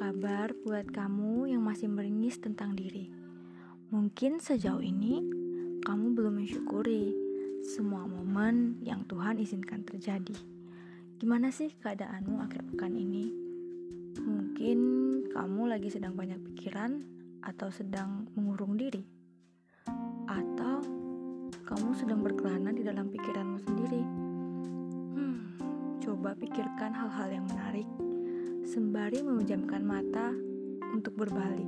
kabar 0.00 0.56
buat 0.64 0.88
kamu 0.96 1.52
yang 1.52 1.60
masih 1.60 1.92
meringis 1.92 2.40
tentang 2.40 2.72
diri? 2.72 3.12
Mungkin 3.92 4.40
sejauh 4.40 4.80
ini 4.80 5.20
kamu 5.84 6.16
belum 6.16 6.40
mensyukuri 6.40 7.12
semua 7.60 8.08
momen 8.08 8.80
yang 8.80 9.04
Tuhan 9.04 9.36
izinkan 9.36 9.84
terjadi. 9.84 10.32
Gimana 11.20 11.52
sih 11.52 11.76
keadaanmu 11.84 12.40
akhir 12.40 12.64
pekan 12.72 12.96
ini? 12.96 13.28
Mungkin 14.24 14.78
kamu 15.36 15.68
lagi 15.68 15.92
sedang 15.92 16.16
banyak 16.16 16.40
pikiran 16.48 17.04
atau 17.44 17.68
sedang 17.68 18.24
mengurung 18.32 18.80
diri. 18.80 19.04
Atau 20.32 20.80
kamu 21.68 21.92
sedang 21.92 22.24
berkelana 22.24 22.72
di 22.72 22.80
dalam 22.80 23.12
pikiranmu 23.12 23.58
sendiri. 23.68 24.02
Hmm, 25.12 25.40
coba 26.00 26.32
pikirkan 26.40 26.96
hal-hal 26.96 27.28
yang 27.36 27.44
menarik 27.44 28.09
sembari 28.70 29.18
memejamkan 29.18 29.82
mata 29.82 30.30
untuk 30.94 31.18
berbalik, 31.18 31.66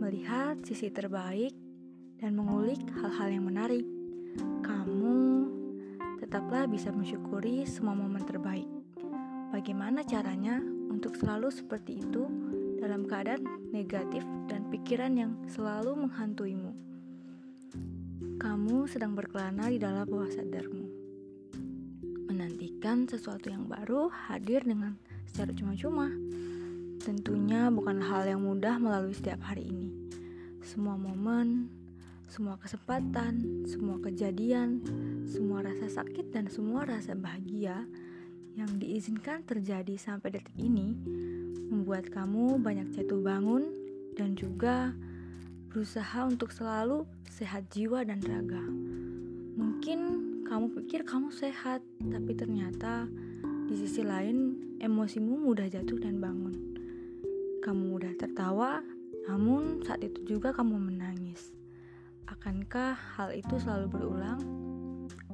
melihat 0.00 0.56
sisi 0.64 0.88
terbaik, 0.88 1.52
dan 2.16 2.32
mengulik 2.32 2.80
hal-hal 2.96 3.28
yang 3.28 3.44
menarik. 3.44 3.84
Kamu 4.64 5.20
tetaplah 6.16 6.64
bisa 6.64 6.88
mensyukuri 6.96 7.68
semua 7.68 7.92
momen 7.92 8.24
terbaik. 8.24 8.64
Bagaimana 9.52 10.00
caranya 10.00 10.64
untuk 10.88 11.12
selalu 11.12 11.52
seperti 11.52 12.00
itu 12.00 12.24
dalam 12.80 13.04
keadaan 13.04 13.44
negatif 13.68 14.24
dan 14.48 14.64
pikiran 14.72 15.12
yang 15.12 15.36
selalu 15.44 16.08
menghantuimu? 16.08 16.72
Kamu 18.40 18.88
sedang 18.88 19.12
berkelana 19.12 19.68
di 19.68 19.76
dalam 19.76 20.08
bawah 20.08 20.32
sadarmu, 20.32 20.88
menantikan 22.32 23.04
sesuatu 23.04 23.52
yang 23.52 23.68
baru 23.68 24.08
hadir 24.08 24.64
dengan 24.64 24.96
secara 25.38 25.54
cuma-cuma. 25.54 26.10
Tentunya 26.98 27.70
bukan 27.70 28.02
hal 28.02 28.26
yang 28.26 28.42
mudah 28.42 28.74
melalui 28.82 29.14
setiap 29.14 29.38
hari 29.46 29.70
ini. 29.70 29.94
Semua 30.66 30.98
momen, 30.98 31.70
semua 32.26 32.58
kesempatan, 32.58 33.62
semua 33.70 34.02
kejadian, 34.02 34.82
semua 35.30 35.62
rasa 35.62 36.02
sakit 36.02 36.34
dan 36.34 36.50
semua 36.50 36.82
rasa 36.82 37.14
bahagia 37.14 37.86
yang 38.58 38.66
diizinkan 38.82 39.46
terjadi 39.46 39.94
sampai 39.94 40.34
detik 40.34 40.58
ini 40.58 40.98
membuat 41.70 42.10
kamu 42.10 42.58
banyak 42.58 42.98
jatuh 42.98 43.22
bangun 43.22 43.70
dan 44.18 44.34
juga 44.34 44.90
berusaha 45.70 46.26
untuk 46.26 46.50
selalu 46.50 47.06
sehat 47.30 47.70
jiwa 47.70 48.02
dan 48.02 48.18
raga. 48.26 48.66
Mungkin 49.54 49.98
kamu 50.50 50.82
pikir 50.82 51.06
kamu 51.06 51.30
sehat, 51.30 51.78
tapi 52.02 52.34
ternyata 52.34 53.06
di 53.68 53.76
sisi 53.76 54.00
lain, 54.00 54.56
emosimu 54.80 55.44
mudah 55.44 55.68
jatuh 55.68 56.00
dan 56.00 56.24
bangun. 56.24 56.56
Kamu 57.60 57.92
mudah 57.92 58.16
tertawa, 58.16 58.80
namun 59.28 59.84
saat 59.84 60.00
itu 60.00 60.24
juga 60.24 60.56
kamu 60.56 60.88
menangis. 60.88 61.52
Akankah 62.24 62.96
hal 62.96 63.36
itu 63.36 63.60
selalu 63.60 63.92
berulang? 63.92 64.40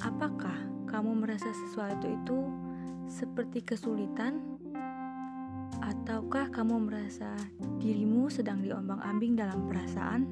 Apakah 0.02 0.66
kamu 0.90 1.22
merasa 1.22 1.46
sesuatu 1.46 2.10
itu 2.10 2.50
seperti 3.06 3.62
kesulitan? 3.62 4.42
Ataukah 5.78 6.50
kamu 6.50 6.90
merasa 6.90 7.38
dirimu 7.78 8.26
sedang 8.34 8.66
diombang-ambing 8.66 9.38
dalam 9.38 9.70
perasaan? 9.70 10.26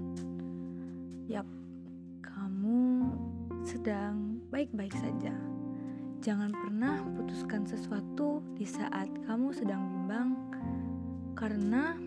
Yap, 1.31 1.47
kamu 2.19 3.07
sedang 3.63 4.43
baik-baik 4.51 4.91
saja. 4.99 5.52
Jangan 6.23 6.55
pernah 6.55 7.03
putuskan 7.19 7.67
sesuatu 7.67 8.47
di 8.55 8.63
saat 8.63 9.11
kamu 9.27 9.51
sedang 9.51 9.83
bimbang, 9.83 10.39
karena 11.35 11.99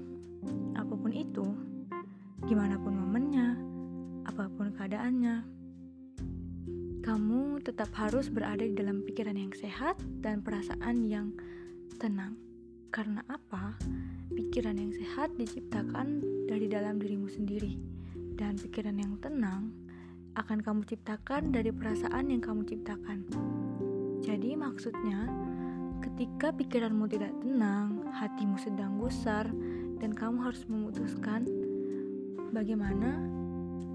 apa 0.71 0.95
pun 0.95 1.11
itu, 1.11 1.43
gimana 2.47 2.79
pun 2.79 2.95
momennya, 2.95 3.59
apa 4.23 4.47
pun 4.55 4.71
keadaannya, 4.71 5.43
kamu 7.03 7.59
tetap 7.67 7.91
harus 7.99 8.31
berada 8.31 8.63
di 8.63 8.71
dalam 8.71 9.03
pikiran 9.03 9.35
yang 9.35 9.51
sehat 9.51 9.99
dan 10.23 10.39
perasaan 10.39 11.03
yang 11.03 11.35
tenang. 11.99 12.39
Karena 12.95 13.19
apa? 13.27 13.75
Pikiran 14.31 14.79
yang 14.79 14.95
sehat 14.95 15.35
diciptakan 15.35 16.23
dari 16.47 16.71
dalam 16.71 17.03
dirimu 17.03 17.27
sendiri, 17.27 17.75
dan 18.39 18.55
pikiran 18.55 18.95
yang 18.95 19.19
tenang 19.19 19.75
akan 20.39 20.63
kamu 20.63 20.87
ciptakan 20.87 21.51
dari 21.51 21.75
perasaan 21.75 22.31
yang 22.31 22.39
kamu 22.39 22.63
ciptakan. 22.63 23.27
Jadi 24.25 24.57
maksudnya, 24.57 25.29
ketika 26.01 26.49
pikiranmu 26.49 27.05
tidak 27.05 27.29
tenang, 27.45 28.09
hatimu 28.09 28.57
sedang 28.57 28.97
gusar, 28.97 29.45
dan 30.01 30.17
kamu 30.17 30.49
harus 30.49 30.65
memutuskan 30.65 31.45
bagaimana 32.49 33.21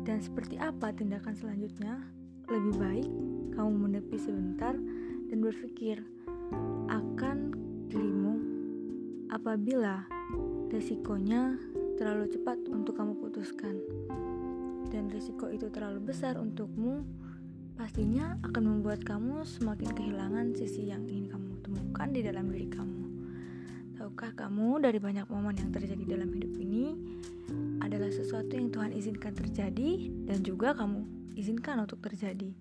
dan 0.07 0.23
seperti 0.23 0.55
apa 0.55 0.95
tindakan 0.95 1.35
selanjutnya, 1.35 1.99
lebih 2.47 2.75
baik 2.79 3.11
kamu 3.59 3.71
menepi 3.75 4.17
sebentar 4.23 4.79
dan 5.27 5.39
berpikir 5.43 5.99
akan 6.87 7.51
dirimu 7.91 8.35
apabila 9.35 10.07
resikonya 10.71 11.59
terlalu 11.99 12.31
cepat 12.31 12.59
untuk 12.71 12.95
kamu 12.95 13.19
putuskan. 13.19 13.83
Dan 14.91 15.11
risiko 15.11 15.51
itu 15.51 15.71
terlalu 15.71 16.15
besar 16.15 16.39
untukmu 16.39 17.03
pastinya 17.81 18.37
akan 18.45 18.77
membuat 18.77 19.01
kamu 19.09 19.41
semakin 19.41 19.97
kehilangan 19.97 20.53
sisi 20.53 20.93
yang 20.93 21.01
ingin 21.09 21.33
kamu 21.33 21.65
temukan 21.65 22.13
di 22.13 22.21
dalam 22.21 22.53
diri 22.53 22.69
kamu. 22.69 23.03
Tahukah 23.97 24.37
kamu 24.37 24.85
dari 24.85 25.01
banyak 25.01 25.25
momen 25.33 25.57
yang 25.57 25.73
terjadi 25.73 26.05
dalam 26.05 26.29
hidup 26.29 26.53
ini 26.61 26.93
adalah 27.81 28.13
sesuatu 28.13 28.53
yang 28.53 28.69
Tuhan 28.69 28.93
izinkan 28.93 29.33
terjadi 29.33 30.13
dan 30.29 30.45
juga 30.45 30.77
kamu 30.77 31.33
izinkan 31.41 31.81
untuk 31.81 32.05
terjadi. 32.05 32.53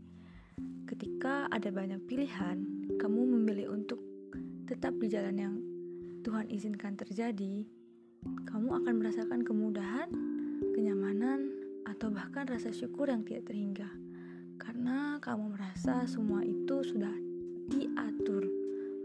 Ketika 0.87 1.51
ada 1.51 1.67
banyak 1.67 1.99
pilihan, 2.07 2.87
kamu 2.95 3.19
memilih 3.35 3.75
untuk 3.75 3.99
tetap 4.71 4.95
di 5.03 5.11
jalan 5.11 5.35
yang 5.35 5.55
Tuhan 6.23 6.47
izinkan 6.47 6.95
terjadi, 6.95 7.67
kamu 8.47 8.71
akan 8.71 8.93
merasakan 8.95 9.43
kemudahan, 9.43 10.07
kenyamanan, 10.71 11.51
atau 11.91 12.07
bahkan 12.07 12.47
rasa 12.47 12.71
syukur 12.71 13.11
yang 13.11 13.27
tidak 13.27 13.51
terhingga 13.51 13.91
karena 14.69 15.17
kamu 15.17 15.57
merasa 15.57 16.05
semua 16.05 16.45
itu 16.45 16.85
sudah 16.85 17.09
diatur, 17.73 18.45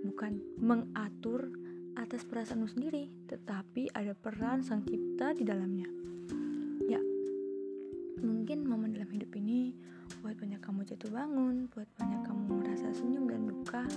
bukan 0.05 0.37
mengatur 0.61 1.49
atas 1.97 2.21
perasaanmu 2.29 2.69
sendiri, 2.69 3.09
tetapi 3.25 3.89
ada 3.97 4.13
peran 4.13 4.61
sang 4.61 4.85
cipta 4.85 5.33
di 5.33 5.41
dalamnya. 5.41 5.89
Ya, 6.85 7.01
mungkin 8.21 8.69
momen 8.69 8.93
dalam 8.93 9.09
hidup 9.09 9.33
ini 9.41 9.73
buat 10.21 10.37
banyak 10.37 10.61
kamu 10.61 10.85
jatuh 10.85 11.09
bangun, 11.09 11.73
buat 11.73 11.89
banyak 11.97 12.21
kamu 12.29 12.61
merasa 12.61 12.93
senyum 12.93 13.25
dan 13.25 13.49
duka. 13.49 13.89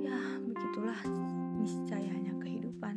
Ya, 0.00 0.16
begitulah 0.40 1.04
niscayanya 1.60 2.32
kehidupan. 2.40 2.96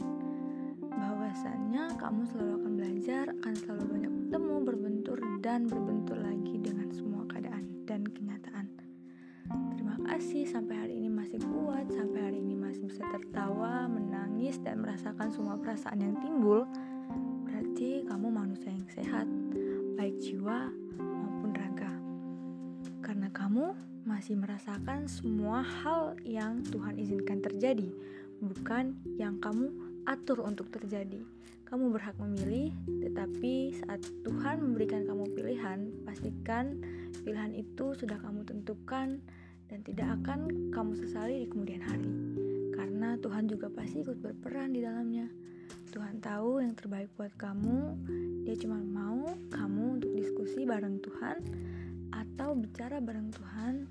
Bahwasannya 0.79 1.99
kamu 1.99 2.23
selalu 2.23 2.51
akan 2.55 2.71
belajar, 2.71 3.25
akan 3.43 3.53
selalu 3.59 3.83
banyak 3.83 4.11
bertemu, 4.15 4.55
berbentur, 4.63 5.19
dan 5.43 5.67
berbentur 5.67 6.00
merasakan 14.91 15.31
semua 15.31 15.55
perasaan 15.55 16.03
yang 16.03 16.19
timbul. 16.19 16.67
Berarti 17.47 18.03
kamu 18.11 18.27
manusia 18.27 18.75
yang 18.75 18.91
sehat, 18.91 19.23
baik 19.95 20.19
jiwa 20.19 20.67
maupun 20.99 21.55
raga. 21.55 21.95
Karena 22.99 23.31
kamu 23.31 23.71
masih 24.03 24.35
merasakan 24.35 25.07
semua 25.07 25.63
hal 25.63 26.19
yang 26.27 26.59
Tuhan 26.67 26.99
izinkan 26.99 27.39
terjadi, 27.39 27.87
bukan 28.43 28.99
yang 29.15 29.39
kamu 29.39 29.71
atur 30.03 30.43
untuk 30.43 30.67
terjadi. 30.67 31.23
Kamu 31.71 31.87
berhak 31.95 32.19
memilih, 32.19 32.75
tetapi 32.83 33.71
saat 33.79 34.03
Tuhan 34.27 34.59
memberikan 34.59 35.07
kamu 35.07 35.31
pilihan, 35.31 35.87
pastikan 36.03 36.83
pilihan 37.23 37.55
itu 37.55 37.95
sudah 37.95 38.19
kamu 38.19 38.43
tentukan 38.43 39.23
dan 39.71 39.79
tidak 39.87 40.19
akan 40.19 40.67
kamu 40.75 40.99
sesali 40.99 41.35
di 41.39 41.47
kemudian 41.47 41.79
hari. 41.79 42.50
Karena 43.01 43.17
Tuhan 43.17 43.49
juga 43.49 43.65
pasti 43.73 44.05
ikut 44.05 44.21
berperan 44.21 44.77
di 44.77 44.85
dalamnya. 44.85 45.25
Tuhan 45.89 46.21
tahu 46.21 46.61
yang 46.61 46.77
terbaik 46.77 47.09
buat 47.17 47.33
kamu. 47.33 47.97
Dia 48.45 48.53
cuma 48.61 48.77
mau 48.77 49.25
kamu 49.49 49.97
untuk 49.97 50.13
diskusi 50.13 50.69
bareng 50.69 51.01
Tuhan 51.01 51.41
atau 52.13 52.53
bicara 52.53 53.01
bareng 53.01 53.33
Tuhan 53.33 53.89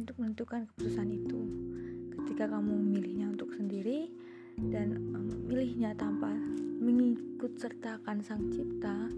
untuk 0.00 0.16
menentukan 0.16 0.64
keputusan 0.72 1.04
itu. 1.04 1.40
Ketika 2.16 2.48
kamu 2.56 2.80
memilihnya 2.80 3.28
untuk 3.28 3.52
sendiri 3.52 4.08
dan 4.56 5.04
memilihnya 5.04 5.92
tanpa 5.92 6.32
mengikut 6.80 7.60
sertakan 7.60 8.24
sang 8.24 8.48
cipta, 8.56 9.12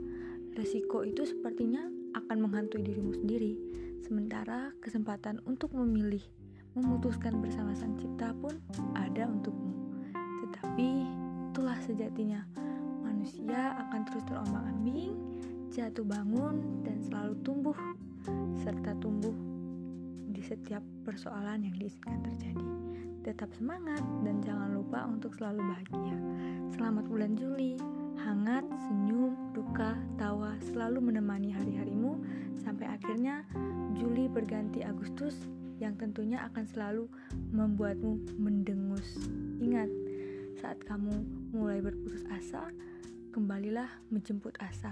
resiko 0.58 1.06
itu 1.06 1.22
sepertinya 1.22 1.86
akan 2.18 2.42
menghantui 2.42 2.82
dirimu 2.82 3.14
sendiri. 3.14 3.54
Sementara 4.02 4.74
kesempatan 4.82 5.38
untuk 5.46 5.78
memilih, 5.78 6.26
memutuskan 6.76 7.40
bersama 7.40 7.72
sang 7.72 7.96
cipta 7.96 8.34
pun 8.36 8.56
ada 8.96 9.24
untukmu. 9.28 9.72
Tetapi 10.44 10.88
itulah 11.52 11.78
sejatinya. 11.84 12.44
Manusia 13.04 13.74
akan 13.88 14.00
terus 14.06 14.24
terombang-ambing, 14.28 15.12
jatuh 15.72 16.06
bangun, 16.06 16.84
dan 16.84 17.00
selalu 17.02 17.34
tumbuh, 17.42 17.76
serta 18.62 18.94
tumbuh 19.00 19.34
di 20.30 20.42
setiap 20.44 20.84
persoalan 21.02 21.66
yang 21.66 21.74
diizinkan 21.76 22.22
terjadi. 22.22 22.68
Tetap 23.26 23.50
semangat 23.58 24.00
dan 24.22 24.40
jangan 24.40 24.70
lupa 24.72 25.04
untuk 25.04 25.34
selalu 25.34 25.60
bahagia. 25.66 26.16
Selamat 26.72 27.04
bulan 27.10 27.34
Juli, 27.34 27.74
hangat, 28.22 28.64
senyum, 28.86 29.34
duka, 29.52 29.98
tawa 30.16 30.54
selalu 30.62 31.10
menemani 31.10 31.50
hari-harimu 31.50 32.22
sampai 32.60 32.86
akhirnya 32.86 33.42
Juli 33.98 34.30
berganti 34.30 34.86
Agustus 34.86 35.34
yang 35.78 35.94
tentunya 35.94 36.42
akan 36.50 36.64
selalu 36.66 37.06
membuatmu 37.54 38.38
mendengus. 38.38 39.18
Ingat, 39.62 39.90
saat 40.58 40.82
kamu 40.82 41.14
mulai 41.54 41.78
berputus 41.78 42.26
asa, 42.30 42.70
kembalilah 43.30 43.88
menjemput 44.10 44.58
asa. 44.58 44.90